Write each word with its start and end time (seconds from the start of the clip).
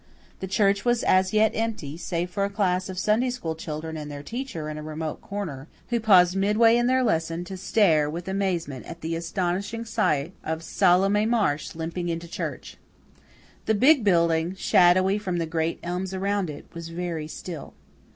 The 0.39 0.47
church 0.47 0.83
was 0.83 1.03
as 1.03 1.31
yet 1.31 1.51
empty, 1.53 1.95
save 1.95 2.31
for 2.31 2.43
a 2.43 2.49
class 2.49 2.89
of 2.89 2.97
Sunday 2.97 3.29
school 3.29 3.53
children 3.53 3.95
and 3.97 4.09
their 4.09 4.23
teacher 4.23 4.67
in 4.67 4.79
a 4.79 4.81
remote 4.81 5.21
corner, 5.21 5.67
who 5.89 5.99
paused 5.99 6.35
midway 6.35 6.75
in 6.75 6.87
their 6.87 7.03
lesson 7.03 7.43
to 7.43 7.55
stare 7.55 8.09
with 8.09 8.27
amazement 8.27 8.87
at 8.87 9.01
the 9.01 9.15
astonishing 9.15 9.85
sight 9.85 10.33
of 10.43 10.63
Salome 10.63 11.27
Marsh 11.27 11.75
limping 11.75 12.09
into 12.09 12.27
church. 12.27 12.77
The 13.67 13.75
big 13.75 14.03
building, 14.03 14.55
shadowy 14.55 15.19
from 15.19 15.37
the 15.37 15.45
great 15.45 15.77
elms 15.83 16.15
around 16.15 16.49
it, 16.49 16.65
was 16.73 16.89
very 16.89 17.27
still. 17.27 17.75